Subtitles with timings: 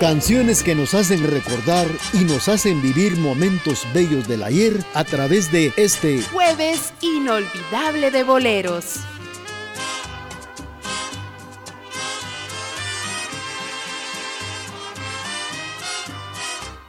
[0.00, 5.52] Canciones que nos hacen recordar y nos hacen vivir momentos bellos del ayer a través
[5.52, 8.94] de este Jueves inolvidable de boleros.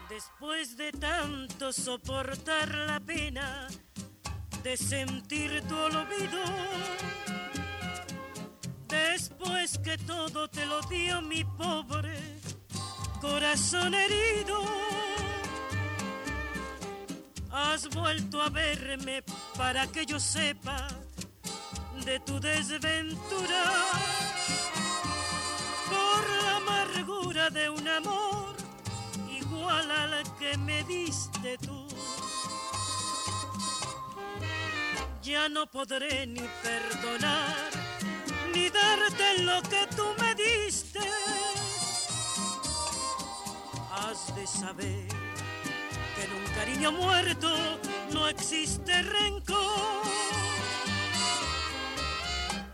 [0.08, 3.68] Después de tanto soportar la pena
[4.64, 6.46] de sentir tu olvido,
[8.88, 12.31] después que todo te lo dio mi pobre
[13.22, 14.60] corazón herido,
[17.52, 19.24] has vuelto a verme
[19.56, 20.88] para que yo sepa
[22.04, 23.64] de tu desventura
[25.88, 28.56] por la amargura de un amor
[29.30, 31.88] igual al que me diste tú.
[35.22, 37.70] Ya no podré ni perdonar
[38.54, 41.00] ni darte lo que tú me diste.
[44.04, 45.08] Has de saber
[46.16, 47.50] que en un cariño muerto
[48.12, 50.04] no existe rencor.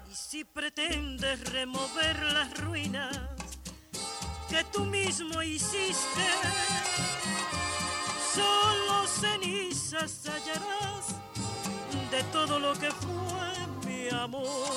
[0.10, 3.18] Y si pretendes remover las ruinas
[4.50, 6.28] que tú mismo hiciste,
[8.34, 11.16] solo cenizas hallarás
[12.10, 14.77] de todo lo que fue mi amor.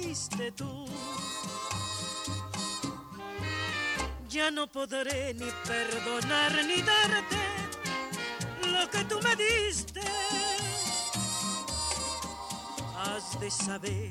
[0.00, 0.86] diste tú.
[4.28, 7.44] Ya no podré ni perdonar ni darte
[8.72, 10.00] lo que tú me diste.
[12.98, 14.10] Has de saber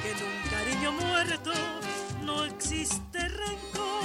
[0.00, 1.52] que en un cariño muerto
[2.22, 4.04] no existe rencor.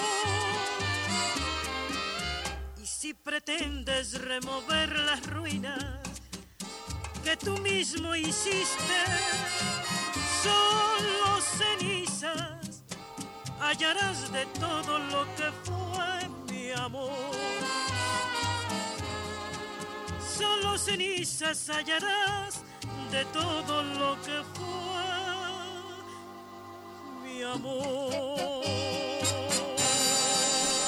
[2.81, 6.03] Y si pretendes remover las ruinas
[7.23, 8.99] que tú mismo hiciste,
[10.43, 12.83] solo cenizas
[13.59, 17.11] hallarás de todo lo que fue mi amor.
[20.37, 22.63] Solo cenizas hallarás
[23.11, 25.05] de todo lo que fue
[27.23, 28.63] mi amor.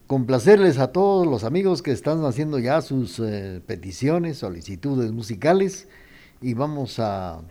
[0.08, 5.90] complacerles a todos los amigos que están haciendo ya sus eh, peticiones, solicitudes musicales
[6.42, 7.42] y vamos a,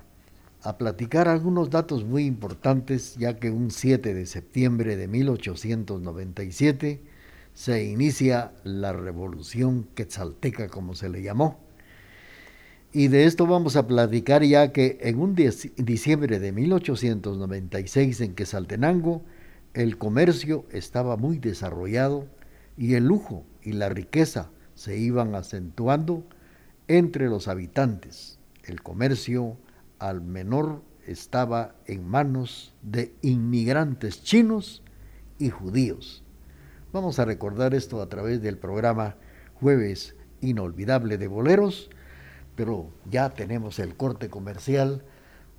[0.62, 7.02] a platicar algunos datos muy importantes ya que un 7 de septiembre de 1897
[7.52, 11.58] se inicia la revolución quetzalteca como se le llamó.
[12.94, 19.23] Y de esto vamos a platicar ya que en un diciembre de 1896 en Quetzaltenango
[19.75, 22.26] el comercio estaba muy desarrollado
[22.76, 26.25] y el lujo y la riqueza se iban acentuando
[26.87, 28.38] entre los habitantes.
[28.62, 29.56] El comercio
[29.99, 34.82] al menor estaba en manos de inmigrantes chinos
[35.38, 36.23] y judíos.
[36.93, 39.17] Vamos a recordar esto a través del programa
[39.55, 41.91] jueves inolvidable de boleros,
[42.55, 45.03] pero ya tenemos el corte comercial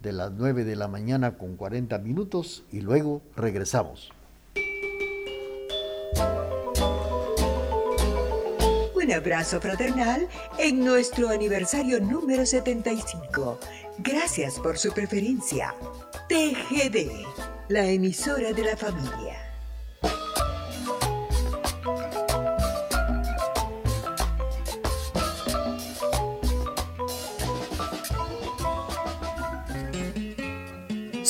[0.05, 4.13] de las 9 de la mañana con 40 minutos y luego regresamos.
[8.93, 10.27] Un abrazo fraternal
[10.59, 13.59] en nuestro aniversario número 75.
[13.97, 15.73] Gracias por su preferencia.
[16.29, 17.25] TGD,
[17.69, 19.44] la emisora de la familia.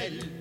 [0.00, 0.39] Bonito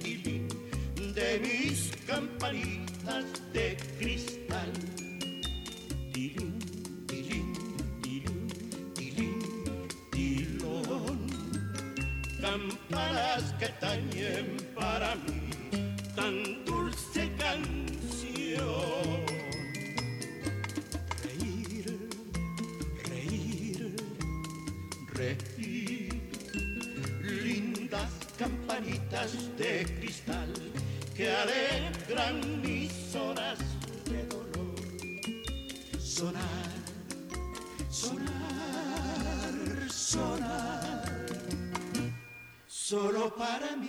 [43.38, 43.88] Para mí,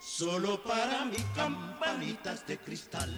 [0.00, 3.10] solo para mí campanitas de cristal.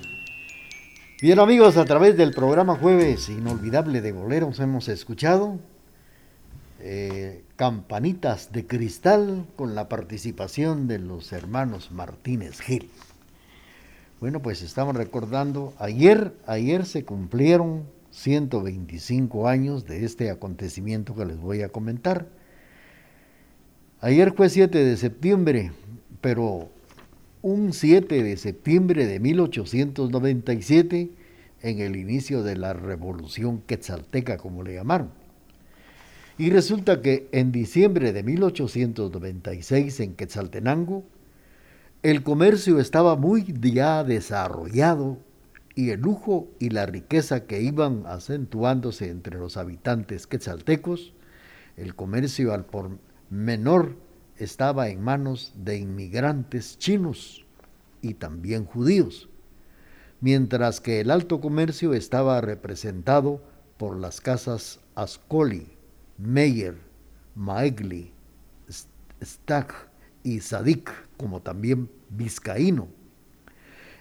[1.20, 5.58] Bien amigos, a través del programa Jueves Inolvidable de Boleros hemos escuchado
[6.80, 12.90] eh, Campanitas de Cristal con la participación de los hermanos Martínez Gil.
[14.20, 21.38] Bueno, pues estamos recordando, ayer, ayer se cumplieron 125 años de este acontecimiento que les
[21.38, 22.26] voy a comentar.
[24.00, 25.72] Ayer fue 7 de septiembre,
[26.20, 26.68] pero
[27.40, 31.10] un 7 de septiembre de 1897,
[31.62, 35.10] en el inicio de la revolución quetzalteca, como le llamaron.
[36.36, 41.02] Y resulta que en diciembre de 1896, en Quetzaltenango,
[42.02, 45.16] el comercio estaba muy ya desarrollado
[45.74, 51.14] y el lujo y la riqueza que iban acentuándose entre los habitantes quetzaltecos,
[51.78, 52.98] el comercio al por
[53.30, 53.96] menor
[54.36, 57.44] estaba en manos de inmigrantes chinos
[58.02, 59.28] y también judíos,
[60.20, 63.42] mientras que el alto comercio estaba representado
[63.76, 65.68] por las casas Ascoli,
[66.18, 66.76] Meyer,
[67.34, 68.12] Maegli,
[69.22, 69.72] Stag
[70.22, 72.88] y Sadik, como también Vizcaíno.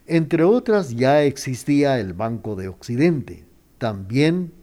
[0.07, 3.45] Entre otras ya existía el Banco de Occidente,
[3.77, 4.53] también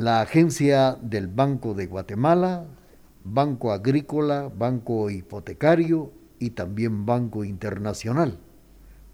[0.00, 2.64] la agencia del Banco de Guatemala,
[3.22, 8.38] Banco Agrícola, Banco Hipotecario y también Banco Internacional.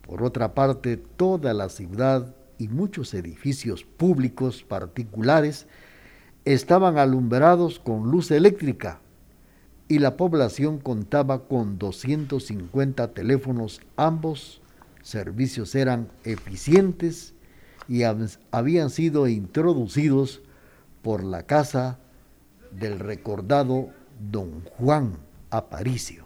[0.03, 5.67] Por otra parte, toda la ciudad y muchos edificios públicos particulares
[6.45, 9.01] estaban alumbrados con luz eléctrica
[9.89, 13.81] y la población contaba con 250 teléfonos.
[13.97, 14.63] Ambos
[15.03, 17.35] servicios eran eficientes
[17.89, 18.03] y
[18.53, 20.43] habían sido introducidos
[21.07, 22.01] por la casa
[22.73, 25.17] del recordado don Juan
[25.51, 26.25] Aparicio.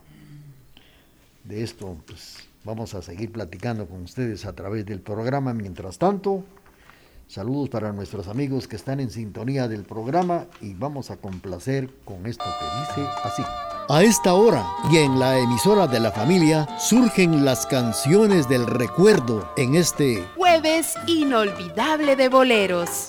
[1.45, 5.53] De esto pues, vamos a seguir platicando con ustedes a través del programa.
[5.53, 6.45] Mientras tanto,
[7.29, 12.25] saludos para nuestros amigos que están en sintonía del programa y vamos a complacer con
[12.25, 13.43] esto que dice así.
[13.91, 19.47] A esta hora y en la emisora de la familia surgen las canciones del recuerdo
[19.59, 23.09] en este jueves inolvidable de boleros.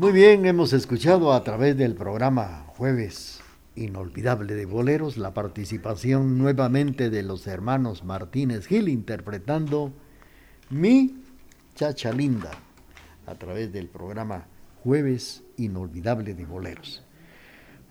[0.00, 3.42] Muy bien, hemos escuchado a través del programa Jueves
[3.76, 9.92] Inolvidable de Boleros la participación nuevamente de los hermanos Martínez Gil interpretando
[10.70, 11.22] Mi
[11.74, 12.50] Chacha Linda
[13.26, 14.46] a través del programa
[14.82, 17.04] Jueves Inolvidable de Boleros.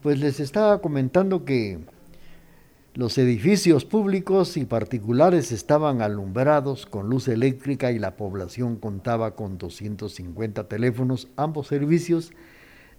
[0.01, 1.77] Pues les estaba comentando que
[3.00, 9.58] los edificios públicos y particulares estaban alumbrados con luz eléctrica y la población contaba con
[9.58, 11.29] 250 teléfonos.
[11.38, 12.32] Ambos servicios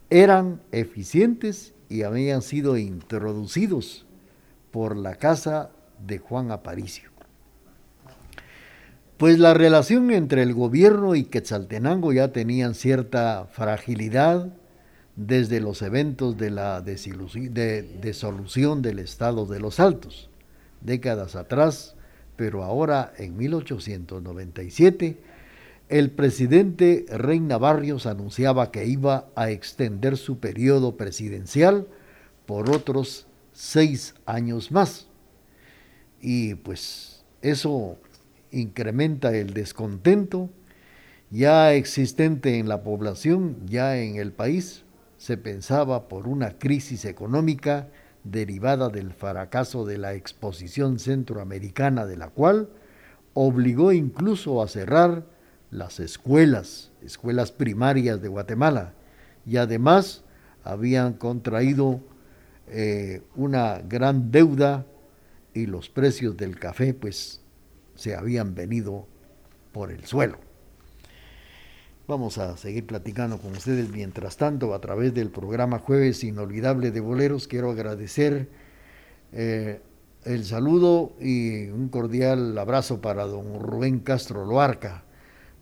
[0.09, 4.07] eran eficientes y habían sido introducidos
[4.71, 5.69] por la casa
[6.07, 7.11] de Juan Aparicio.
[9.19, 14.50] Pues la relación entre el gobierno y Quetzaltenango ya tenían cierta fragilidad
[15.26, 17.52] desde los eventos de la desolución
[18.82, 20.30] del Estado de los Altos,
[20.80, 21.94] décadas atrás,
[22.36, 25.18] pero ahora en 1897,
[25.90, 31.86] el presidente Reina Barrios anunciaba que iba a extender su periodo presidencial
[32.46, 35.06] por otros seis años más.
[36.22, 37.98] Y pues eso
[38.52, 40.48] incrementa el descontento
[41.30, 44.82] ya existente en la población, ya en el país,
[45.20, 47.88] se pensaba por una crisis económica
[48.24, 52.70] derivada del fracaso de la exposición centroamericana de la cual
[53.34, 55.26] obligó incluso a cerrar
[55.70, 58.94] las escuelas, escuelas primarias de Guatemala,
[59.44, 60.24] y además
[60.64, 62.00] habían contraído
[62.68, 64.86] eh, una gran deuda
[65.52, 67.42] y los precios del café pues
[67.94, 69.06] se habían venido
[69.70, 70.50] por el suelo.
[72.10, 76.98] Vamos a seguir platicando con ustedes mientras tanto a través del programa Jueves Inolvidable de
[76.98, 77.46] Boleros.
[77.46, 78.48] Quiero agradecer
[79.32, 79.80] eh,
[80.24, 85.04] el saludo y un cordial abrazo para don Rubén Castro Loarca,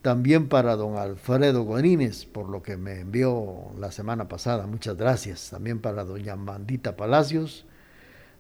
[0.01, 4.67] también para don Alfredo Gonínez, por lo que me envió la semana pasada.
[4.67, 5.51] Muchas gracias.
[5.51, 7.67] También para doña Mandita Palacios,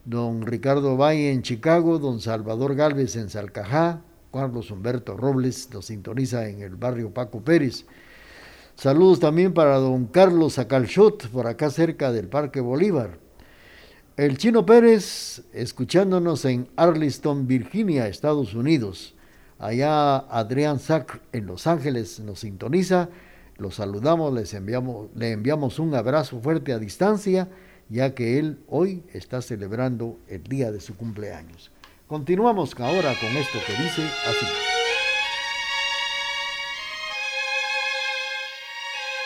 [0.07, 4.01] don Ricardo Valle en Chicago, don Salvador Galvez en Salcajá,
[4.33, 7.87] Carlos Humberto Robles nos sintoniza en el barrio Paco Pérez.
[8.75, 13.19] Saludos también para don Carlos Acalchot, por acá cerca del Parque Bolívar.
[14.17, 19.15] El Chino Pérez, escuchándonos en Arlington, Virginia, Estados Unidos.
[19.59, 23.09] Allá Adrián Sack en Los Ángeles nos sintoniza.
[23.57, 27.49] Los saludamos, les enviamos, le enviamos un abrazo fuerte a distancia,
[27.89, 31.73] ya que él hoy está celebrando el día de su cumpleaños.
[32.09, 34.47] Continuamos ahora con esto que dice así.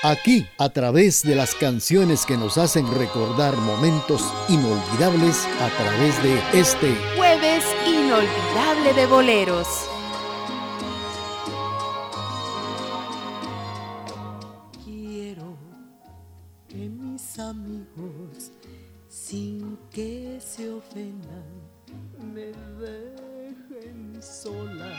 [0.02, 6.58] Aquí, a través de las canciones que nos hacen recordar momentos inolvidables, a través de
[6.58, 9.68] este jueves inolvidable de boleros.
[14.84, 15.56] Quiero
[16.66, 18.50] que mis amigos,
[19.08, 21.44] sin que se ofendan,
[22.32, 24.92] me dejen sola.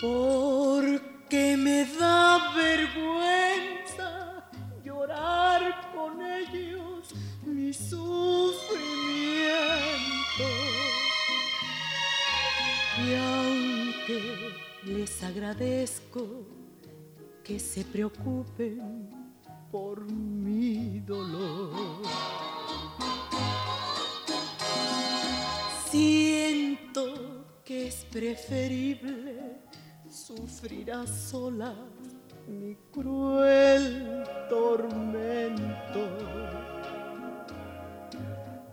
[0.00, 4.44] Porque me da vergüenza
[4.84, 7.14] llorar con ellos
[7.44, 8.80] mi sufrimiento.
[13.06, 14.20] Y aunque
[14.84, 16.46] les agradezco
[17.42, 19.08] que se preocupen
[19.70, 22.59] por mi dolor.
[25.90, 29.60] Siento que es preferible
[30.08, 31.74] sufrir a solas
[32.46, 36.06] mi cruel tormento.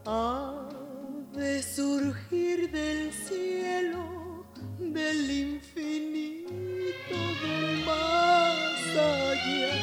[0.06, 0.70] Ha
[1.34, 4.46] de surgir del cielo,
[4.78, 7.18] del infinito,
[7.84, 9.74] más allá.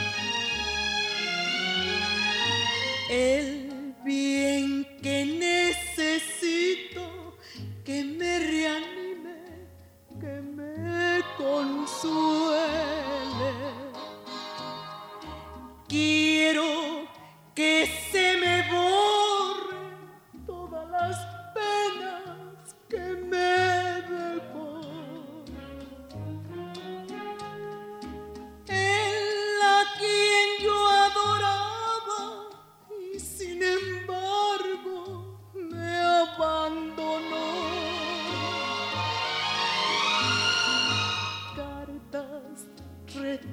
[3.10, 5.63] El bien que necesito,
[11.94, 13.54] consuele.
[15.88, 17.08] Quiero
[17.54, 18.03] que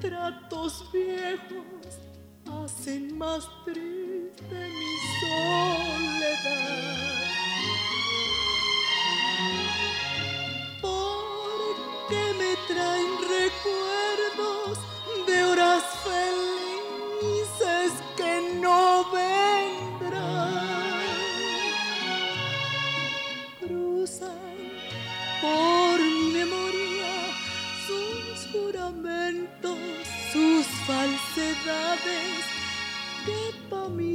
[0.02, 1.98] retratos viejos
[2.50, 6.42] hacen más triste mi soledad.
[10.80, 13.11] Porque me traen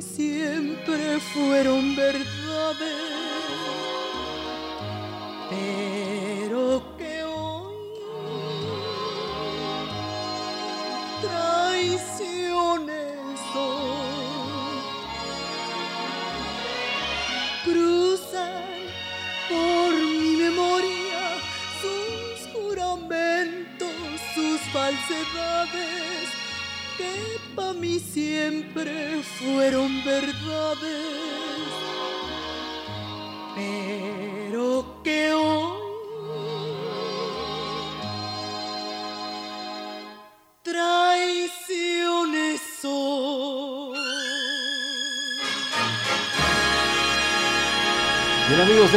[0.02, 2.37] siempre fueron verdades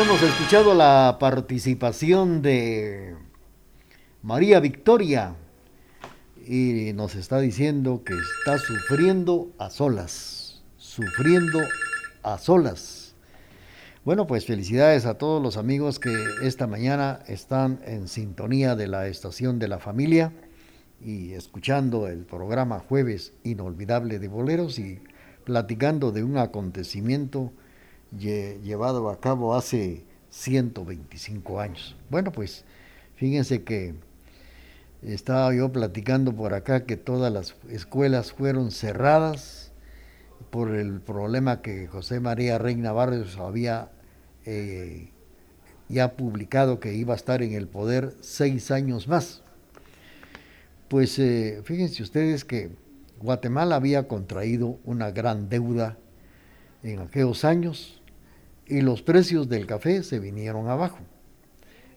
[0.02, 3.16] hemos escuchado la participación de
[4.22, 5.34] María Victoria
[6.46, 11.60] y nos está diciendo que está sufriendo a solas, sufriendo
[12.22, 13.14] a solas.
[14.02, 19.06] Bueno, pues felicidades a todos los amigos que esta mañana están en sintonía de la
[19.06, 20.32] estación de la familia
[21.04, 25.02] y escuchando el programa Jueves Inolvidable de Boleros y
[25.44, 27.52] platicando de un acontecimiento
[28.18, 31.96] llevado a cabo hace 125 años.
[32.08, 32.64] Bueno, pues
[33.16, 33.94] fíjense que
[35.02, 39.72] estaba yo platicando por acá que todas las escuelas fueron cerradas
[40.50, 43.90] por el problema que José María Reina Barrios había
[44.44, 45.10] eh,
[45.88, 49.42] ya publicado que iba a estar en el poder seis años más.
[50.88, 52.70] Pues eh, fíjense ustedes que
[53.20, 55.98] Guatemala había contraído una gran deuda
[56.82, 57.99] en aquellos años
[58.70, 61.00] y los precios del café se vinieron abajo.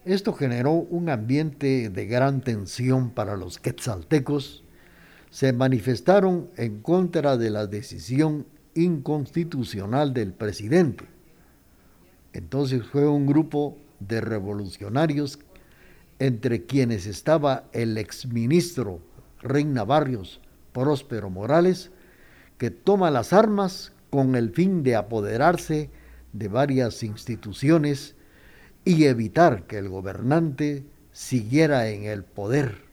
[0.06, 4.64] Esto generó un ambiente de gran tensión para los quetzaltecos.
[5.30, 11.06] Se manifestaron en contra de la decisión inconstitucional del presidente.
[12.34, 15.40] Entonces fue un grupo de revolucionarios
[16.18, 19.00] entre quienes estaba el exministro
[19.42, 21.92] Reina Barrios Próspero Morales,
[22.58, 26.03] que toma las armas con el fin de apoderarse de
[26.34, 28.16] varias instituciones
[28.86, 32.84] y evitar que el gobernante siguiera en el poder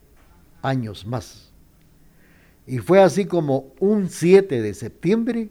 [0.62, 1.50] años más.
[2.66, 5.50] Y fue así como un 7 de septiembre,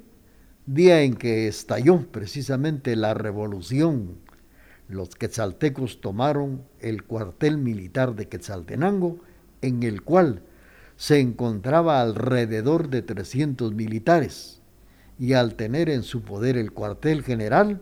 [0.66, 4.18] día en que estalló precisamente la revolución,
[4.88, 9.20] los quetzaltecos tomaron el cuartel militar de Quetzaltenango,
[9.62, 10.42] en el cual
[10.96, 14.59] se encontraba alrededor de 300 militares,
[15.20, 17.82] y al tener en su poder el cuartel general,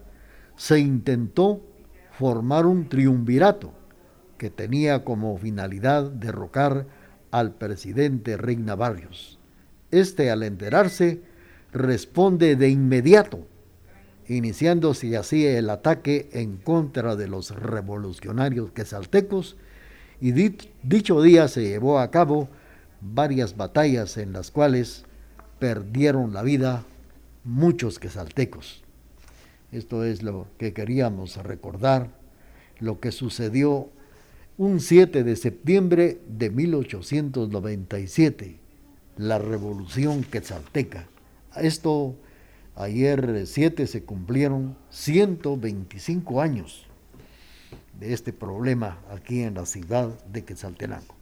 [0.55, 1.61] se intentó
[2.17, 3.71] formar un triunvirato
[4.39, 6.87] que tenía como finalidad derrocar
[7.29, 9.39] al presidente Reina Barrios.
[9.91, 11.21] Este, al enterarse,
[11.71, 13.47] responde de inmediato,
[14.27, 19.57] iniciándose así el ataque en contra de los revolucionarios quesaltecos,
[20.19, 22.49] y dicho día se llevó a cabo
[22.99, 25.05] varias batallas en las cuales
[25.59, 26.83] perdieron la vida
[27.47, 28.83] muchos quesaltecos.
[29.71, 32.09] Esto es lo que queríamos recordar,
[32.79, 33.89] lo que sucedió
[34.57, 38.59] un 7 de septiembre de 1897,
[39.17, 41.07] la revolución quetzalteca.
[41.55, 42.15] Esto,
[42.75, 46.85] ayer 7 se cumplieron 125 años
[47.99, 51.16] de este problema aquí en la ciudad de Quetzaltenango.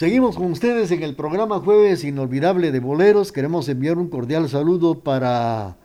[0.00, 3.32] Seguimos con ustedes en el programa Jueves Inolvidable de Boleros.
[3.32, 5.76] Queremos enviar un cordial saludo para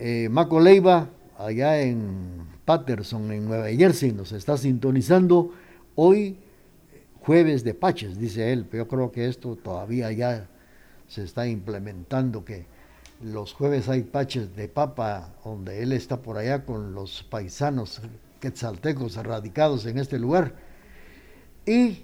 [0.00, 5.52] eh, Maco Leiva, allá en Patterson, en Nueva Jersey, nos está sintonizando
[5.94, 6.40] hoy,
[7.20, 10.48] jueves de Paches, dice él, yo creo que esto todavía ya
[11.06, 12.66] se está implementando, que
[13.22, 18.00] los jueves hay Paches de papa, donde él está por allá con los paisanos
[18.40, 20.54] quetzaltecos radicados en este lugar,
[21.64, 22.02] y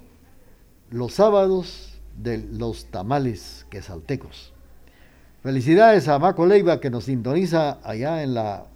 [0.90, 4.52] los sábados de los tamales quetzaltecos.
[5.42, 8.66] Felicidades a Maco Leiva que nos sintoniza allá en la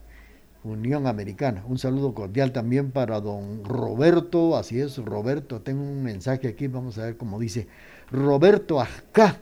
[0.65, 1.65] Unión Americana.
[1.67, 6.99] Un saludo cordial también para don Roberto, así es, Roberto, tengo un mensaje aquí, vamos
[6.99, 7.69] a ver cómo dice.
[8.11, 9.39] Roberto Ajca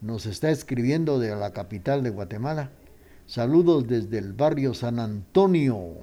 [0.00, 2.70] nos está escribiendo de la capital de Guatemala.
[3.26, 5.96] Saludos desde el barrio San Antonio.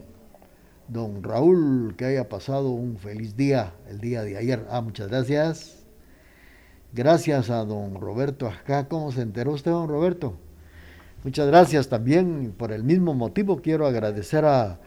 [0.87, 4.65] Don Raúl, que haya pasado un feliz día el día de ayer.
[4.69, 5.85] Ah, muchas gracias.
[6.93, 8.87] Gracias a don Roberto acá.
[8.87, 10.37] ¿Cómo se enteró usted, don Roberto?
[11.23, 12.53] Muchas gracias también.
[12.57, 14.79] Por el mismo motivo quiero agradecer a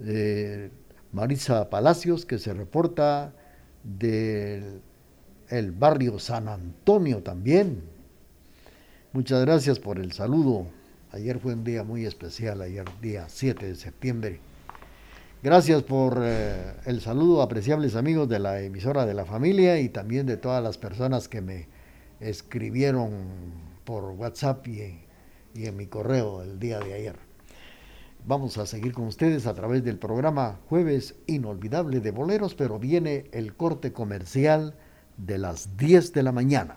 [0.00, 0.70] eh,
[1.12, 3.32] Marisa Palacios que se reporta
[3.84, 4.80] del
[5.48, 7.82] el barrio San Antonio también.
[9.12, 10.66] Muchas gracias por el saludo.
[11.12, 14.40] Ayer fue un día muy especial, ayer día 7 de septiembre.
[15.46, 20.26] Gracias por eh, el saludo, apreciables amigos de la emisora de la familia y también
[20.26, 21.68] de todas las personas que me
[22.18, 23.12] escribieron
[23.84, 25.04] por WhatsApp y,
[25.54, 27.14] en mi correo el día de ayer.
[28.26, 33.26] Vamos a seguir con ustedes a través del programa Jueves Inolvidable de Boleros, pero viene
[33.30, 34.74] el corte comercial
[35.16, 36.76] de las 10 de la mañana.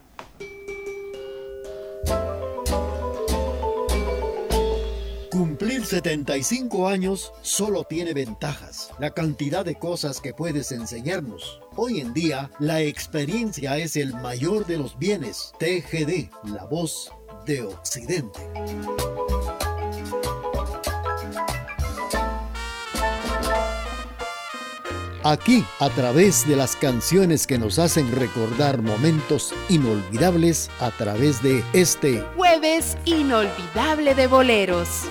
[5.40, 11.62] Cumplir 75 años solo tiene ventajas, la cantidad de cosas que puedes enseñarnos.
[11.78, 15.54] Hoy en día, la experiencia es el mayor de los bienes.
[15.58, 17.14] TGD, la voz
[17.46, 18.38] de Occidente.
[25.24, 31.64] aquí a través de las canciones que nos hacen recordar momentos inolvidables a través de
[31.74, 35.04] este jueves inolvidable de boleros.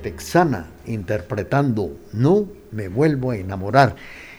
[0.00, 3.96] Altepexana interpretando No me vuelvo a enamorar.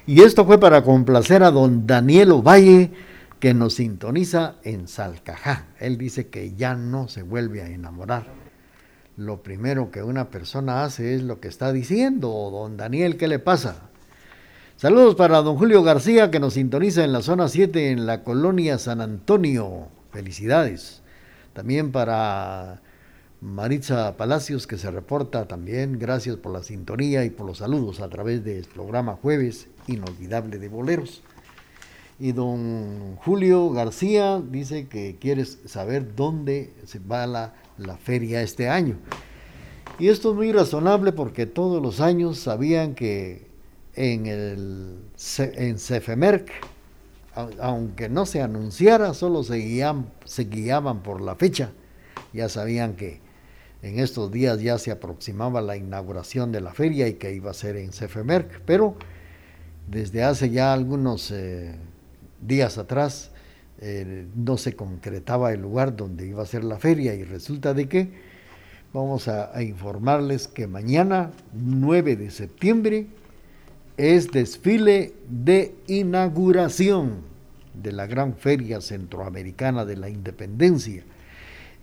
[0.08, 2.92] Y esto fue para complacer a don Daniel Ovalle
[3.40, 5.68] que nos sintoniza en Salcajá.
[5.80, 8.26] Él dice que ya no se vuelve a enamorar.
[9.18, 12.50] Lo primero que una persona hace es lo que está diciendo.
[12.52, 13.90] Don Daniel, ¿qué le pasa?
[14.78, 18.80] Saludos para don Julio García que nos sintoniza en la zona 7 en la colonia
[18.80, 19.90] San Antonio.
[20.12, 21.04] Felicidades.
[21.54, 22.82] También para
[23.42, 25.98] Maritza Palacios que se reporta también.
[25.98, 30.70] Gracias por la sintonía y por los saludos a través del programa Jueves Inolvidable de
[30.70, 31.24] Boleros.
[32.20, 38.70] Y don Julio García dice que quiere saber dónde se va la, la feria este
[38.70, 38.98] año.
[39.98, 43.48] Y esto es muy razonable porque todos los años sabían que
[43.96, 45.00] en el
[45.40, 46.52] en Cefemerc,
[47.60, 51.72] aunque no se anunciara, solo se, guiaban, se guiaban por la fecha.
[52.34, 53.31] Ya sabían que
[53.82, 57.54] en estos días ya se aproximaba la inauguración de la feria y que iba a
[57.54, 58.96] ser en Cefemerc, pero
[59.88, 61.76] desde hace ya algunos eh,
[62.42, 63.32] días atrás
[63.80, 67.90] eh, no se concretaba el lugar donde iba a ser la feria y resulta de
[67.90, 68.10] que
[68.94, 73.08] vamos a, a informarles que mañana 9 de septiembre
[73.98, 77.32] es desfile de inauguración
[77.74, 81.04] de la gran feria centroamericana de la independencia.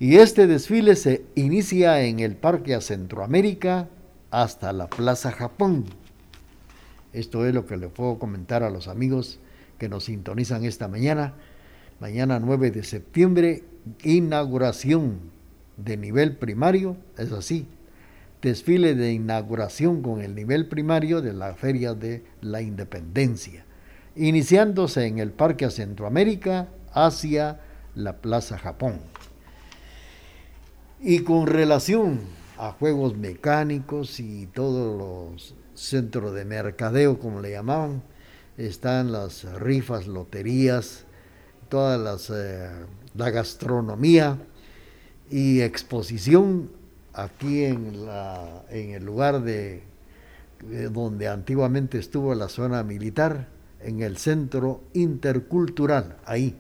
[0.01, 3.89] Y este desfile se inicia en el Parque a Centroamérica
[4.31, 5.87] hasta la Plaza Japón.
[7.13, 9.41] Esto es lo que le puedo comentar a los amigos
[9.77, 11.35] que nos sintonizan esta mañana.
[11.99, 13.65] Mañana 9 de septiembre,
[14.05, 15.19] inauguración
[15.77, 17.67] de nivel primario, es así,
[18.41, 23.65] desfile de inauguración con el nivel primario de la Feria de la Independencia,
[24.15, 27.61] iniciándose en el Parque a Centroamérica hacia
[27.97, 29.01] la Plaza Japón.
[31.01, 32.21] Y con relación
[32.57, 38.03] a juegos mecánicos y todos los centros de mercadeo, como le llamaban,
[38.57, 41.05] están las rifas, loterías,
[41.69, 42.69] todas las, eh,
[43.15, 44.39] la gastronomía
[45.31, 46.71] y exposición
[47.13, 49.85] aquí en, la, en el lugar de,
[50.69, 53.47] de donde antiguamente estuvo la zona militar,
[53.81, 56.57] en el Centro Intercultural, ahí.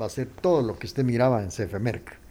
[0.00, 2.21] Va a ser todo lo que usted miraba en CFMERC.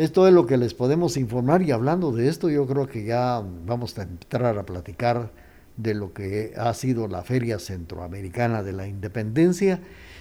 [0.00, 3.44] Esto es lo que les podemos informar y hablando de esto yo creo que ya
[3.66, 5.30] vamos a entrar a platicar
[5.76, 9.80] de lo que ha sido la Feria Centroamericana de la Independencia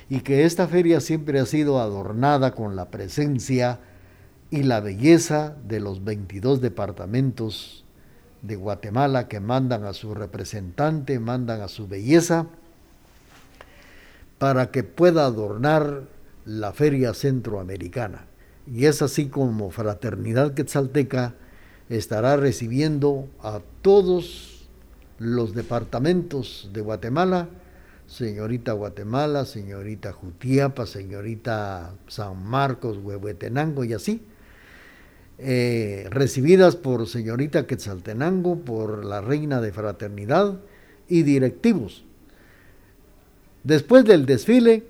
[0.09, 3.79] y que esta feria siempre ha sido adornada con la presencia
[4.51, 7.85] y la belleza de los 22 departamentos
[8.41, 12.47] de Guatemala que mandan a su representante, mandan a su belleza
[14.39, 16.03] para que pueda adornar
[16.43, 18.28] la feria centroamericana.
[18.71, 21.33] Y es así como Fraternidad Quetzalteca
[21.89, 24.67] estará recibiendo a todos
[25.17, 27.49] los departamentos de Guatemala,
[28.05, 34.21] señorita Guatemala, señorita Jutiapa, señorita San Marcos, Huehuetenango y así,
[35.39, 40.59] eh, recibidas por señorita Quetzaltenango, por la reina de fraternidad
[41.07, 42.03] y directivos.
[43.63, 44.83] Después del desfile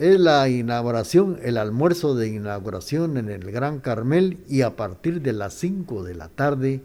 [0.00, 5.34] es la inauguración, el almuerzo de inauguración en el Gran Carmel y a partir de
[5.34, 6.80] las 5 de la tarde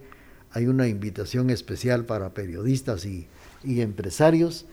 [0.51, 3.29] hay una invitación especial para periodistas y,
[3.63, 4.65] empresarios.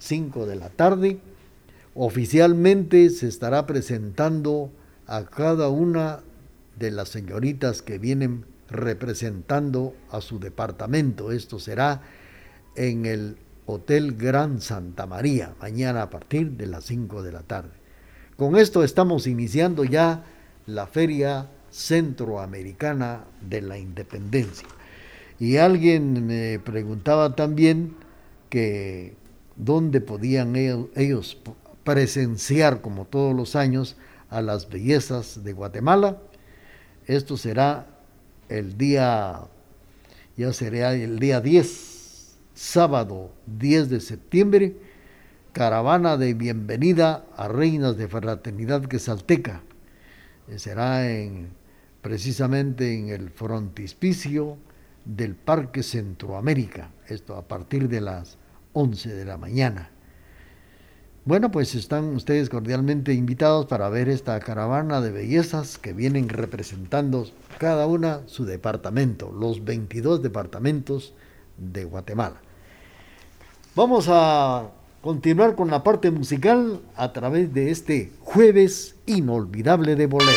[0.00, 1.20] 5 de la tarde.
[1.94, 4.72] Oficialmente se estará presentando
[5.06, 6.18] a cada una
[6.76, 11.30] de las señoritas que vienen representando a su departamento.
[11.30, 12.02] Esto será
[12.74, 17.83] en el Hotel Gran Santa María, mañana a partir de las 5 de la tarde.
[18.36, 20.24] Con esto estamos iniciando ya
[20.66, 24.68] la Feria Centroamericana de la Independencia.
[25.38, 27.96] Y alguien me preguntaba también
[28.48, 29.14] que
[29.56, 31.38] dónde podían ellos
[31.84, 33.96] presenciar, como todos los años,
[34.30, 36.18] a las bellezas de Guatemala
[37.06, 37.86] esto será
[38.48, 39.42] el día,
[40.36, 44.76] ya será el día 10, sábado 10 de septiembre,
[45.54, 49.62] caravana de bienvenida a Reinas de Fraternidad Quesalteca.
[50.48, 51.50] Eh, será en,
[52.02, 54.58] precisamente en el frontispicio
[55.04, 58.36] del Parque Centroamérica, esto a partir de las
[58.72, 59.90] 11 de la mañana.
[61.24, 67.30] Bueno, pues están ustedes cordialmente invitados para ver esta caravana de bellezas que vienen representando
[67.58, 71.14] cada una su departamento, los 22 departamentos
[71.56, 72.40] de Guatemala.
[73.76, 74.68] Vamos a
[75.04, 80.32] continuar con la parte musical a través de este jueves inolvidable de bolero.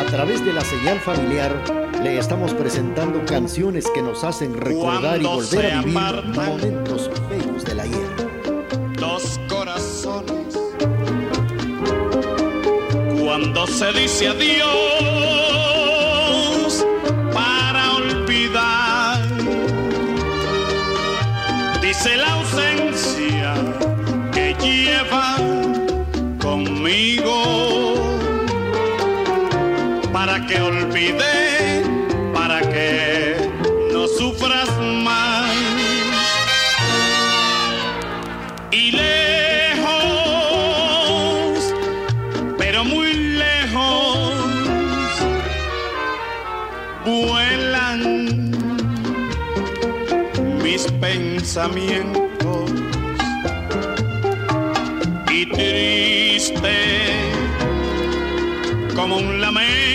[0.00, 1.54] A través de la señal familiar
[2.02, 7.78] le estamos presentando canciones que nos hacen recordar y volver a vivir momentos bellos del
[7.78, 8.17] ayer.
[13.38, 14.97] Cuando se dice adiós
[51.58, 52.70] pensamientos
[55.28, 56.70] y triste
[58.94, 59.87] como un lamento.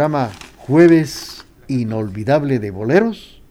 [0.00, 3.42] Programa Jueves Inolvidable de Boleros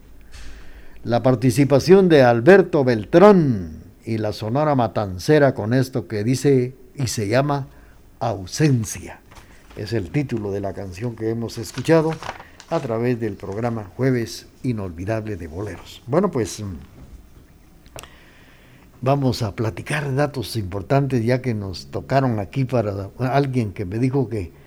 [1.03, 7.27] la participación de Alberto Beltrán y la Sonora Matancera con esto que dice y se
[7.27, 7.67] llama
[8.19, 9.19] Ausencia.
[9.77, 12.13] Es el título de la canción que hemos escuchado
[12.71, 16.01] a través del programa Jueves Inolvidable de Boleros.
[16.07, 16.77] Bueno, pues mm,
[19.01, 24.29] vamos a platicar datos importantes ya que nos tocaron aquí para alguien que me dijo
[24.29, 24.58] que,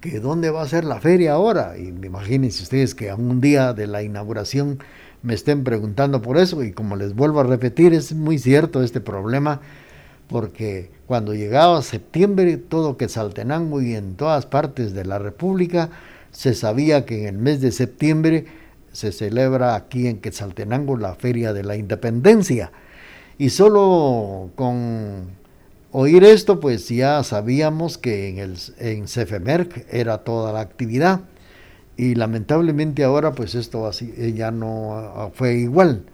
[0.00, 1.76] que dónde va a ser la feria ahora.
[1.78, 4.78] Y imagínense ustedes que a un día de la inauguración
[5.22, 9.00] me estén preguntando por eso y como les vuelvo a repetir, es muy cierto este
[9.00, 9.60] problema
[10.28, 15.90] porque cuando llegaba septiembre todo Quetzaltenango y en todas partes de la República
[16.30, 18.46] se sabía que en el mes de septiembre
[18.92, 22.70] se celebra aquí en Quetzaltenango la Feria de la Independencia
[23.38, 25.39] y solo con
[25.92, 31.20] oír esto pues ya sabíamos que en, el, en Cefemerc era toda la actividad
[31.96, 36.04] y lamentablemente ahora pues esto así eh, ya no ah, fue igual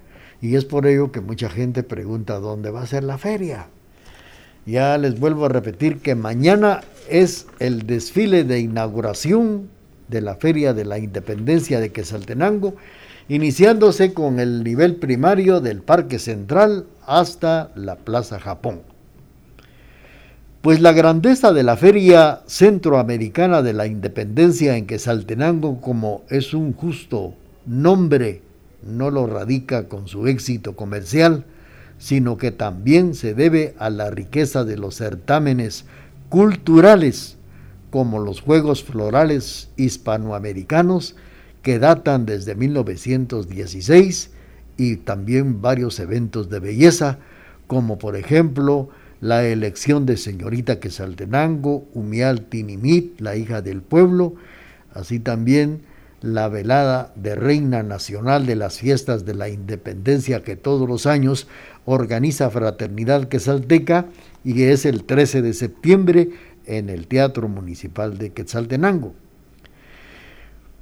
[0.41, 3.69] y es por ello que mucha gente pregunta dónde va a ser la feria.
[4.67, 9.69] Ya les vuelvo a repetir que mañana es el desfile de inauguración
[10.09, 12.75] de la Feria de la Independencia de Quetzaltenango,
[13.29, 18.83] iniciándose con el nivel primario del Parque Central hasta la Plaza Japón.
[20.67, 26.73] Pues la grandeza de la Feria Centroamericana de la Independencia en Quetzaltenango, como es un
[26.73, 27.35] justo
[27.67, 28.43] nombre,
[28.83, 31.45] no lo radica con su éxito comercial,
[31.99, 35.85] sino que también se debe a la riqueza de los certámenes
[36.31, 37.37] culturales,
[37.93, 41.15] como los Juegos Florales Hispanoamericanos,
[41.63, 44.33] que datan desde 1916,
[44.77, 47.19] y también varios eventos de belleza,
[47.69, 48.89] como por ejemplo
[49.21, 54.35] la elección de señorita Quesaltenango, Umial Tinimit, la hija del pueblo,
[54.93, 55.83] así también
[56.21, 61.47] la velada de Reina Nacional de las Fiestas de la Independencia que todos los años
[61.85, 64.07] organiza Fraternidad Quetzalteca
[64.45, 66.31] y es el 13 de septiembre
[66.65, 69.15] en el Teatro Municipal de Quetzaltenango.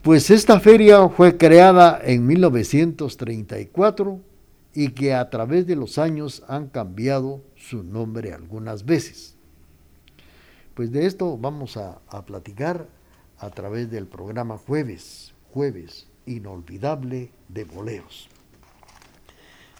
[0.02, 4.20] Pues esta feria fue creada en 1934
[4.74, 9.36] y que a través de los años han cambiado su nombre algunas veces.
[10.74, 12.88] Pues de esto vamos a, platicar
[13.38, 18.28] a través del programa Jueves, Jueves Inolvidable de Boleros.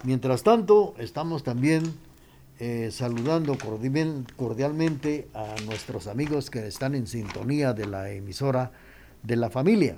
[0.04, 1.82] Mientras tanto, estamos también
[2.60, 8.70] eh, saludando cordial, cordialmente a nuestros amigos que están en sintonía de la emisora
[9.24, 9.96] de la familia.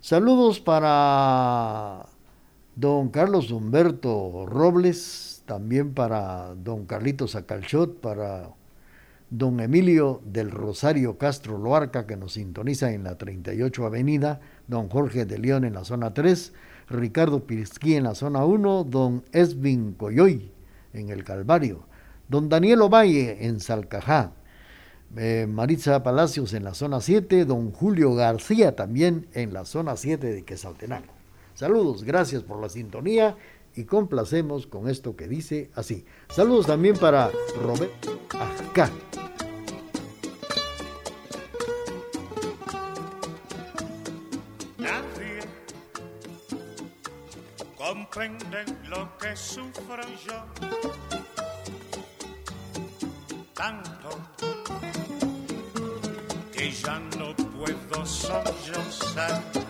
[0.00, 2.06] Saludos para
[2.80, 8.54] don Carlos Humberto Robles, también para don Carlitos Acalchot, para
[9.28, 15.26] don Emilio del Rosario Castro Loarca, que nos sintoniza en la 38 Avenida, don Jorge
[15.26, 16.54] de León en la zona 3,
[16.88, 20.50] Ricardo Pirisquí en la zona 1, don Esvin Coyoy
[20.94, 21.84] en el Calvario,
[22.28, 24.32] don Daniel Ovalle en Salcajá,
[25.18, 30.26] eh, Maritza Palacios en la zona 7, don Julio García también en la zona 7
[30.26, 31.19] de Quesaltenango.
[31.60, 33.36] Saludos, gracias por la sintonía
[33.76, 36.06] y complacemos con esto que dice así.
[36.30, 37.30] Saludos también para
[37.62, 38.88] Roberto Ajca.
[44.78, 45.40] Nadie
[47.76, 50.42] comprende lo que sufro yo.
[53.52, 54.18] Tanto
[56.54, 59.69] que ya no puedo sollozar.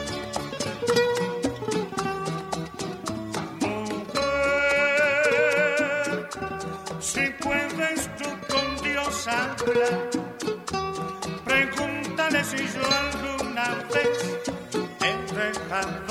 [15.81, 16.10] time.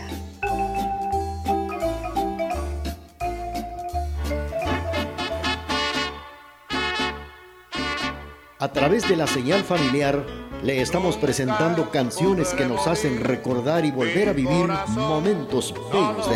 [8.61, 10.23] A través de la señal familiar
[10.61, 16.29] le estamos presentando canciones que nos hacen recordar y volver a vivir momentos bellos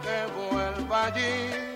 [0.00, 1.67] que vuelva allí.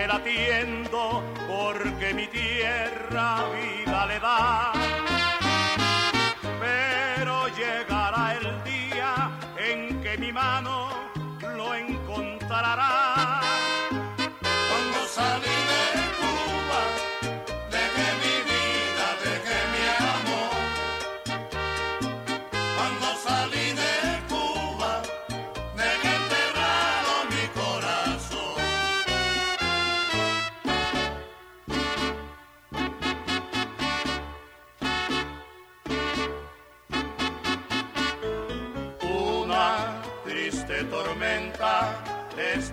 [0.00, 4.72] Sigue latiendo porque mi tierra vida le da.
[6.58, 10.88] Pero llegará el día en que mi mano
[11.54, 13.09] lo encontrará.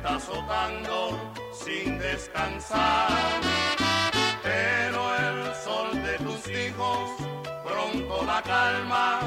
[0.08, 1.20] Azotando
[1.52, 3.08] sin descansar.
[4.44, 7.10] Pero el sol de tus hijos
[7.64, 9.20] pronto la calma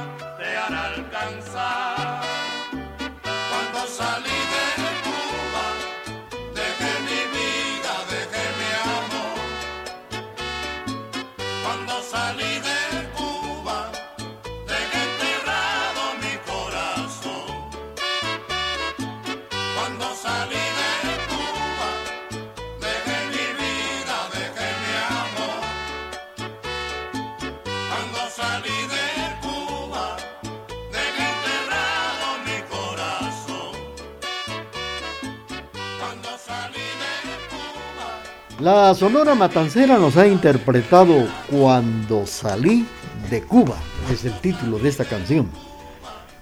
[38.60, 42.84] La Sonora Matancera nos ha interpretado Cuando salí
[43.30, 43.76] de Cuba,
[44.12, 45.48] es el título de esta canción.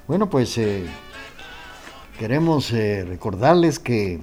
[0.09, 0.85] Bueno, pues eh,
[2.19, 4.19] queremos eh, recordarles que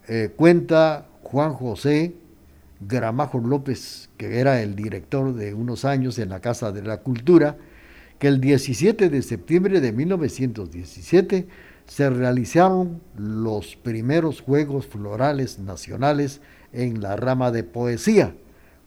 [0.09, 2.14] eh, cuenta Juan José
[2.80, 7.57] Gramajo López, que era el director de unos años en la Casa de la Cultura,
[8.18, 11.46] que el 17 de septiembre de 1917
[11.86, 16.40] se realizaron los primeros Juegos Florales Nacionales
[16.72, 18.34] en la rama de poesía,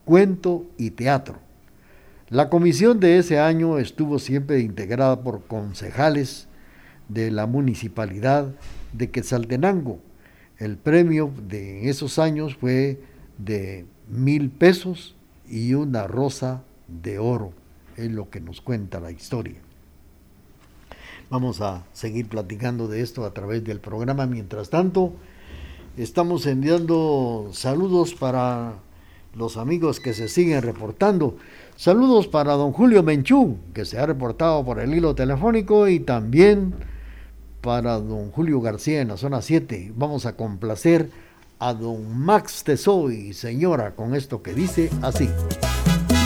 [0.04, 1.38] cuento y teatro.
[2.28, 6.46] La comisión de ese año estuvo siempre integrada por concejales
[7.08, 8.54] de la municipalidad
[8.92, 9.98] de Quetzaltenango.
[10.60, 13.00] El premio de esos años fue
[13.38, 15.16] de mil pesos
[15.48, 17.54] y una rosa de oro,
[17.96, 19.56] es lo que nos cuenta la historia.
[21.30, 24.26] Vamos a seguir platicando de esto a través del programa.
[24.26, 25.14] Mientras tanto,
[25.96, 28.74] estamos enviando saludos para
[29.34, 31.38] los amigos que se siguen reportando.
[31.76, 36.74] Saludos para don Julio Menchú, que se ha reportado por el hilo telefónico, y también
[37.60, 39.92] para don Julio García en la zona 7.
[39.94, 41.10] Vamos a complacer
[41.58, 45.28] a don Max Tesoy, señora, con esto que dice así.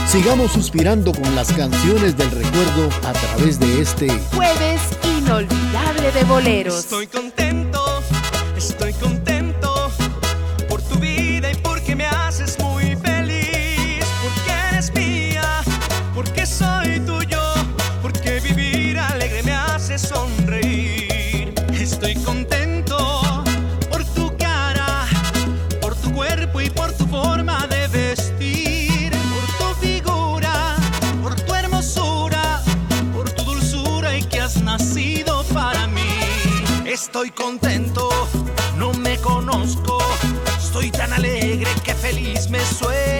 [0.06, 4.80] Sigamos suspirando con las canciones del recuerdo a través de este jueves
[5.18, 6.78] inolvidable de boleros.
[6.78, 7.80] Estoy contento,
[8.56, 9.23] estoy contento
[37.24, 38.10] Estoy contento,
[38.76, 39.96] no me conozco,
[40.58, 43.13] estoy tan alegre que feliz me suena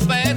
[0.00, 0.27] No tengo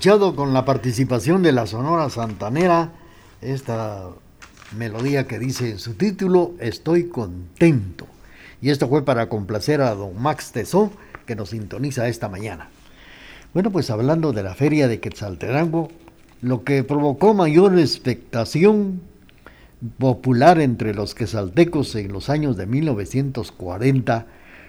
[0.00, 2.90] escuchado con la participación de la Sonora Santanera
[3.42, 4.08] esta
[4.74, 8.06] melodía que dice en su título Estoy contento.
[8.62, 10.90] Y esto fue para complacer a don Max Tesó
[11.26, 12.70] que nos sintoniza esta mañana.
[13.52, 15.90] Bueno, pues hablando de la feria de Quetzaltenango,
[16.40, 19.02] lo que provocó mayor expectación
[19.98, 24.26] popular entre los quetzaltecos en los años de 1940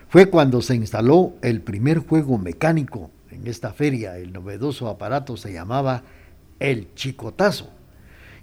[0.09, 4.17] fue cuando se instaló el primer juego mecánico en esta feria.
[4.17, 6.03] El novedoso aparato se llamaba
[6.59, 7.69] el Chicotazo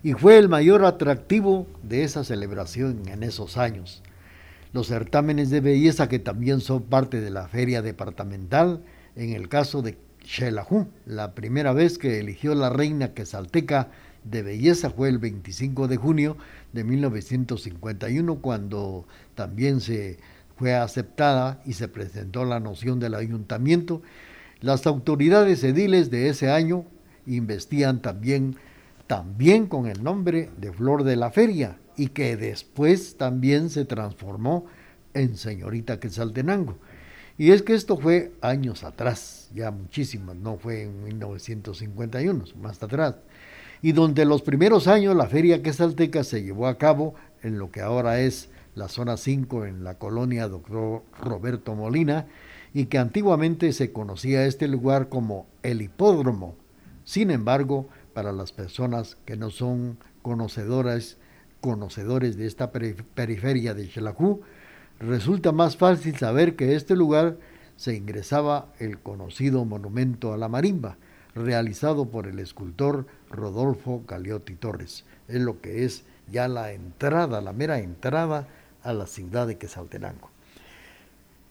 [0.02, 4.02] y fue el mayor atractivo de esa celebración en esos años.
[4.74, 8.82] los certámenes de belleza que también son parte de la feria departamental,
[9.16, 13.88] en el caso de Xelajú, la primera vez que eligió la reina quesalteca
[14.24, 16.36] de belleza fue el 25 de junio
[16.74, 20.18] de 1951, cuando también se
[20.56, 24.02] fue aceptada y se presentó la noción del ayuntamiento.
[24.60, 26.84] Las autoridades ediles de ese año
[27.26, 28.56] investían también,
[29.06, 34.66] también con el nombre de Flor de la Feria y que después también se transformó
[35.14, 36.76] en señorita Quetzaltenango.
[37.36, 43.14] Y es que esto fue años atrás, ya muchísimos, no fue en 1951, más atrás.
[43.80, 47.80] Y donde los primeros años la feria quetzalteca se llevó a cabo en lo que
[47.80, 52.26] ahora es la zona 5 en la colonia Doctor Roberto Molina
[52.74, 56.56] y que antiguamente se conocía este lugar como el hipódromo.
[57.04, 61.16] Sin embargo, para las personas que no son conocedoras,
[61.60, 64.42] conocedores de esta periferia de Xelajú,
[64.98, 67.38] resulta más fácil saber que este lugar
[67.76, 70.98] se ingresaba el conocido monumento a la marimba,
[71.34, 75.04] realizado por el escultor Rodolfo Galeotti Torres.
[75.28, 78.48] Es lo que es ya la entrada, la mera entrada
[78.82, 80.30] a la ciudad de Quesaltenango.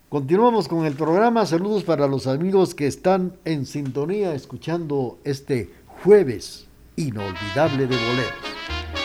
[0.10, 1.46] Continuamos con el programa.
[1.46, 5.70] Saludos para los amigos que están en sintonía escuchando este
[6.02, 8.97] jueves inolvidable de boleros.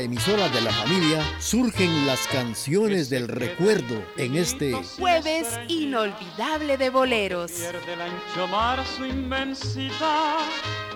[0.00, 6.88] La emisora de la familia, surgen las canciones del recuerdo en este jueves inolvidable de
[6.88, 7.50] boleros.
[7.52, 10.38] Pierde el ancho mar su inmensidad,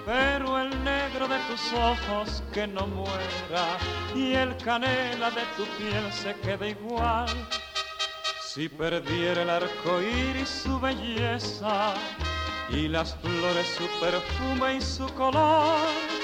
[0.07, 3.76] pero el negro de tus ojos que no muera
[4.14, 7.28] y el canela de tu piel se queda igual.
[8.42, 11.92] Si perdiera el arco iris su belleza
[12.70, 16.23] y las flores su perfume y su color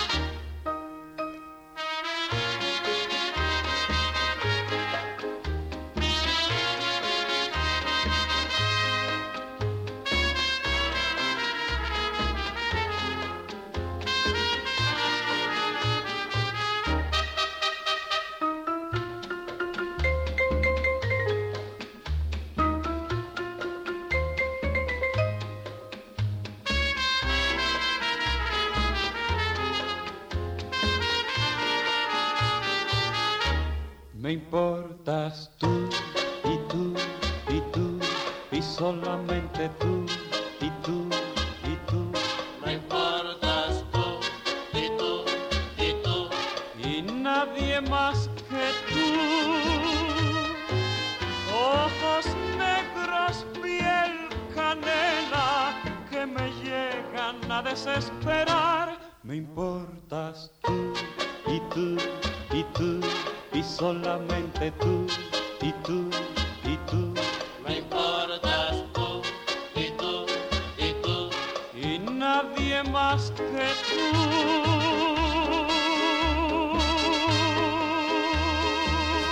[72.43, 74.01] Nadie más que tú.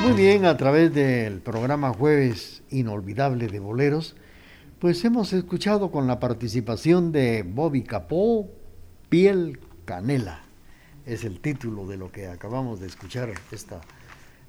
[0.01, 4.15] Muy bien, a través del programa Jueves Inolvidable de Boleros,
[4.79, 8.49] pues hemos escuchado con la participación de Bobby Capó,
[9.09, 10.43] Piel Canela.
[11.05, 13.81] Es el título de lo que acabamos de escuchar esta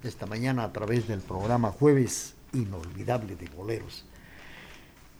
[0.03, 4.07] esta mañana a través del programa Jueves Inolvidable de Boleros.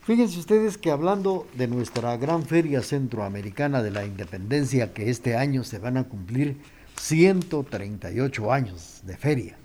[0.03, 5.63] Fíjense ustedes que hablando de nuestra gran feria centroamericana de la independencia, que este año
[5.63, 6.57] se van a cumplir
[6.97, 9.57] 138 años de feria.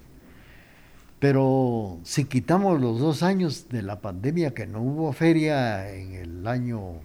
[1.20, 6.46] Pero si quitamos los dos años de la pandemia que no hubo feria en el
[6.48, 7.00] año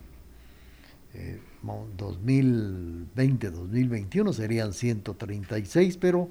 [1.62, 6.28] 2020-2021 serían 136, pero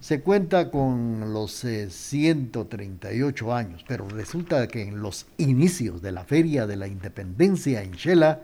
[0.00, 6.24] se cuenta con los 138 eh, años, pero resulta que en los inicios de la
[6.24, 8.40] Feria de la Independencia en Shela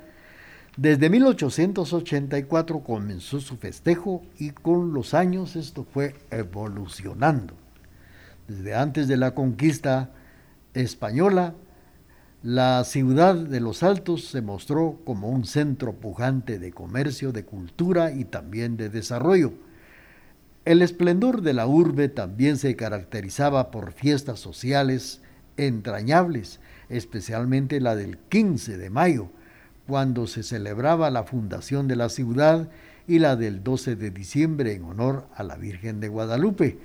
[0.76, 7.54] Desde 1884 comenzó su festejo y con los años esto fue evolucionando.
[8.46, 10.10] Desde antes de la conquista
[10.74, 11.54] española,
[12.42, 18.12] la ciudad de Los Altos se mostró como un centro pujante de comercio, de cultura
[18.12, 19.54] y también de desarrollo.
[20.66, 25.22] El esplendor de la urbe también se caracterizaba por fiestas sociales
[25.56, 26.60] entrañables,
[26.90, 29.28] especialmente la del 15 de mayo,
[29.86, 32.68] cuando se celebraba la fundación de la ciudad
[33.06, 36.78] y la del 12 de diciembre en honor a la Virgen de Guadalupe.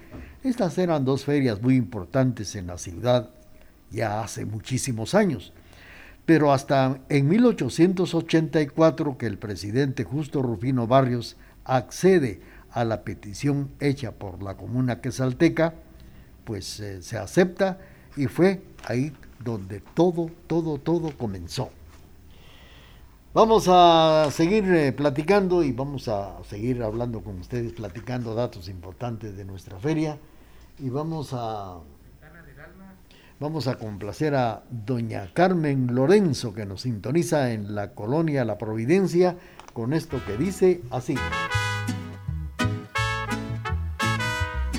[0.44, 3.32] Estas eran dos ferias muy importantes en la ciudad
[3.92, 5.54] ya hace muchísimos años.
[6.26, 12.42] Pero hasta en 1884 que el presidente Justo Rufino Barrios accede
[12.72, 15.74] a la petición hecha por la comuna quesalteca,
[16.46, 17.80] pues eh, se acepta
[18.16, 19.14] y fue ahí
[19.44, 21.70] donde todo, todo, todo comenzó.
[23.34, 29.38] Vamos a seguir eh, platicando y vamos a seguir hablando con ustedes, platicando datos importantes
[29.38, 30.18] de nuestra feria
[30.80, 31.78] y vamos a
[33.40, 39.38] vamos a complacer a doña Carmen Lorenzo que nos sintoniza en la colonia La Providencia
[39.74, 41.16] con esto que dice así.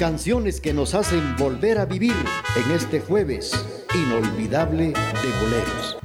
[0.03, 2.17] Canciones que nos hacen volver a vivir
[2.57, 3.53] en este jueves
[3.95, 5.97] inolvidable de boleros.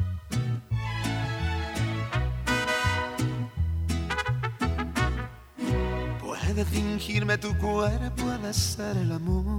[6.22, 9.58] Puede fingirme tu cuerpo, puede ser el amor.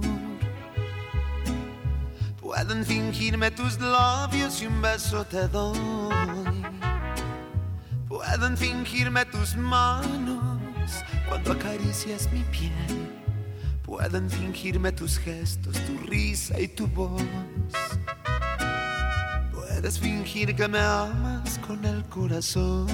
[2.39, 5.77] Pueden fingirme tus labios y un beso te doy.
[8.07, 13.18] Pueden fingirme tus manos cuando acaricias mi piel.
[13.89, 17.23] Pueden fingirme tus gestos, tu risa y tu voz.
[19.51, 22.87] Puedes fingir que me amas con el corazón.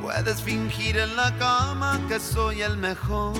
[0.00, 3.34] Puedes fingir en la cama que soy el mejor.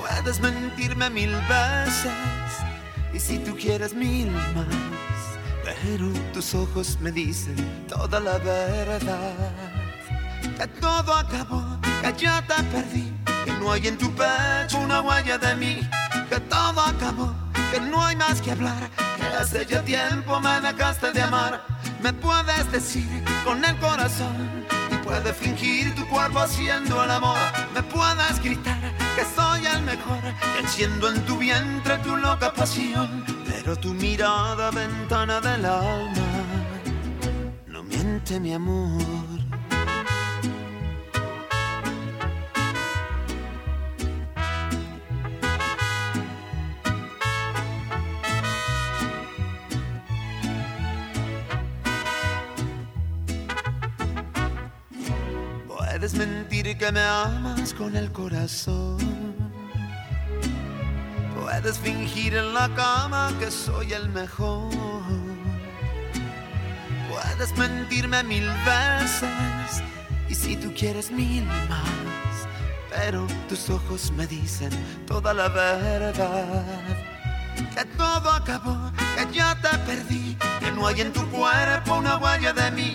[0.00, 2.12] Puedes mentirme mil veces
[3.12, 5.26] y si tú quieres mil más.
[5.64, 7.56] Pero tus ojos me dicen
[7.88, 9.52] toda la verdad.
[10.56, 11.78] Que todo acabó,
[12.12, 13.12] que ya te perdí.
[13.44, 15.88] Que no hay en tu pecho una huella de mí.
[16.28, 17.34] Que todo acabó,
[17.72, 18.90] que no hay más que hablar.
[19.16, 21.64] Que hace ya tiempo me dejaste de amar.
[22.02, 23.08] Me puedes decir
[23.44, 27.38] con el corazón y puedes fingir tu cuerpo haciendo el amor.
[27.74, 28.80] Me puedes gritar
[29.16, 30.22] que soy el mejor,
[30.58, 33.24] enciendo en tu vientre tu loca pasión.
[33.46, 36.28] Pero tu mirada, ventana del alma,
[37.66, 39.35] no miente mi amor.
[56.86, 58.98] Que me amas con el corazón.
[61.34, 64.70] Puedes fingir en la cama que soy el mejor.
[67.10, 69.82] Puedes mentirme mil veces
[70.28, 72.36] y si tú quieres mil más.
[72.90, 74.70] Pero tus ojos me dicen
[75.06, 76.64] toda la verdad.
[77.74, 80.36] Que todo acabó, que ya te perdí.
[80.60, 82.94] Que no hay en tu cuerpo una huella de mí.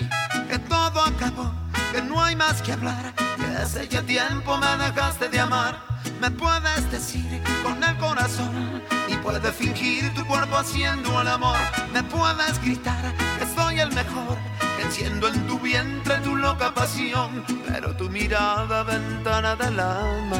[0.50, 1.52] Que todo acabó
[1.92, 3.14] que no hay más que hablar,
[3.62, 5.78] hace ya tiempo me dejaste de amar.
[6.20, 11.58] Me puedes decir con el corazón y puedes fingir tu cuerpo haciendo el amor.
[11.94, 14.38] Me puedes gritar que soy el mejor,
[14.84, 17.44] enciendo en tu vientre tu loca pasión.
[17.68, 20.38] Pero tu mirada, ventana del alma,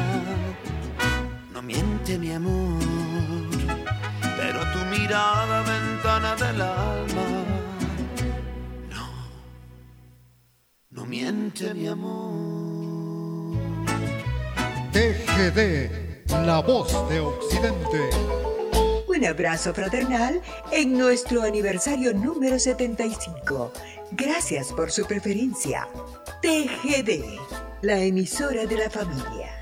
[1.52, 2.82] no miente mi amor.
[4.36, 7.22] Pero tu mirada, ventana del alma.
[10.90, 12.71] no miente mi amor.
[14.92, 15.88] TGD,
[16.44, 18.10] la voz de Occidente.
[19.08, 23.72] Un abrazo fraternal en nuestro aniversario número 75.
[24.10, 25.88] Gracias por su preferencia.
[26.42, 27.38] TGD,
[27.80, 29.61] la emisora de la familia.